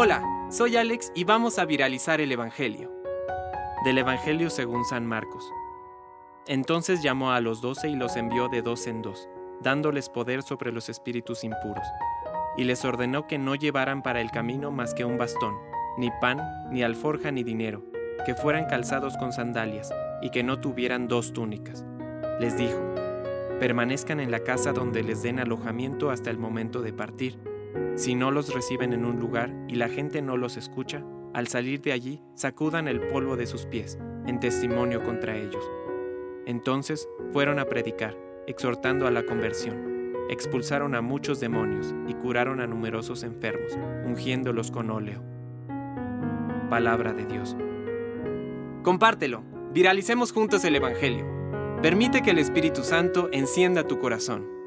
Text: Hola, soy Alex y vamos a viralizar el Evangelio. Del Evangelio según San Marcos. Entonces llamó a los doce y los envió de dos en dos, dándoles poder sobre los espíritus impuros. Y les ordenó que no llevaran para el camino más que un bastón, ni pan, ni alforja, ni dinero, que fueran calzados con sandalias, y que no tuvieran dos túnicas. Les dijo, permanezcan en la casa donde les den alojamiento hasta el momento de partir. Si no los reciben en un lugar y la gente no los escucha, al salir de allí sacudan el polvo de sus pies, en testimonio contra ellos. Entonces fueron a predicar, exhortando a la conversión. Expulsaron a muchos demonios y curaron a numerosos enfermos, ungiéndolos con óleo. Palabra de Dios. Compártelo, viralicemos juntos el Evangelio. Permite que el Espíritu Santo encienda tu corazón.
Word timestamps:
Hola, 0.00 0.22
soy 0.48 0.76
Alex 0.76 1.10
y 1.16 1.24
vamos 1.24 1.58
a 1.58 1.64
viralizar 1.64 2.20
el 2.20 2.30
Evangelio. 2.30 2.88
Del 3.84 3.98
Evangelio 3.98 4.48
según 4.48 4.84
San 4.84 5.04
Marcos. 5.04 5.42
Entonces 6.46 7.02
llamó 7.02 7.32
a 7.32 7.40
los 7.40 7.60
doce 7.60 7.88
y 7.88 7.96
los 7.96 8.14
envió 8.14 8.48
de 8.48 8.62
dos 8.62 8.86
en 8.86 9.02
dos, 9.02 9.28
dándoles 9.60 10.08
poder 10.08 10.42
sobre 10.42 10.70
los 10.70 10.88
espíritus 10.88 11.42
impuros. 11.42 11.84
Y 12.56 12.62
les 12.62 12.84
ordenó 12.84 13.26
que 13.26 13.38
no 13.38 13.56
llevaran 13.56 14.02
para 14.02 14.20
el 14.20 14.30
camino 14.30 14.70
más 14.70 14.94
que 14.94 15.04
un 15.04 15.18
bastón, 15.18 15.56
ni 15.96 16.12
pan, 16.20 16.38
ni 16.70 16.84
alforja, 16.84 17.32
ni 17.32 17.42
dinero, 17.42 17.82
que 18.24 18.36
fueran 18.36 18.66
calzados 18.66 19.16
con 19.16 19.32
sandalias, 19.32 19.92
y 20.22 20.30
que 20.30 20.44
no 20.44 20.60
tuvieran 20.60 21.08
dos 21.08 21.32
túnicas. 21.32 21.84
Les 22.38 22.56
dijo, 22.56 22.78
permanezcan 23.58 24.20
en 24.20 24.30
la 24.30 24.44
casa 24.44 24.72
donde 24.72 25.02
les 25.02 25.24
den 25.24 25.40
alojamiento 25.40 26.10
hasta 26.10 26.30
el 26.30 26.38
momento 26.38 26.82
de 26.82 26.92
partir. 26.92 27.57
Si 27.96 28.14
no 28.14 28.30
los 28.30 28.54
reciben 28.54 28.92
en 28.92 29.04
un 29.04 29.18
lugar 29.18 29.52
y 29.68 29.74
la 29.74 29.88
gente 29.88 30.22
no 30.22 30.36
los 30.36 30.56
escucha, 30.56 31.04
al 31.34 31.48
salir 31.48 31.80
de 31.80 31.92
allí 31.92 32.22
sacudan 32.34 32.88
el 32.88 33.00
polvo 33.00 33.36
de 33.36 33.46
sus 33.46 33.66
pies, 33.66 33.98
en 34.26 34.40
testimonio 34.40 35.02
contra 35.02 35.36
ellos. 35.36 35.64
Entonces 36.46 37.08
fueron 37.32 37.58
a 37.58 37.66
predicar, 37.66 38.16
exhortando 38.46 39.06
a 39.06 39.10
la 39.10 39.24
conversión. 39.24 40.14
Expulsaron 40.30 40.94
a 40.94 41.00
muchos 41.00 41.40
demonios 41.40 41.94
y 42.06 42.14
curaron 42.14 42.60
a 42.60 42.66
numerosos 42.66 43.22
enfermos, 43.22 43.78
ungiéndolos 44.06 44.70
con 44.70 44.90
óleo. 44.90 45.22
Palabra 46.70 47.12
de 47.12 47.26
Dios. 47.26 47.56
Compártelo, 48.82 49.42
viralicemos 49.72 50.32
juntos 50.32 50.64
el 50.64 50.76
Evangelio. 50.76 51.26
Permite 51.82 52.22
que 52.22 52.30
el 52.30 52.38
Espíritu 52.38 52.82
Santo 52.82 53.28
encienda 53.32 53.86
tu 53.86 53.98
corazón. 53.98 54.57